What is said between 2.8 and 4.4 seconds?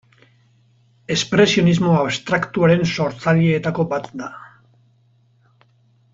sortzaileetako bat da.